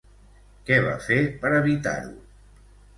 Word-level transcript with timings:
Què 0.69 0.79
va 0.87 0.95
fer 1.09 1.19
per 1.45 1.55
evitar-ho? 1.61 2.15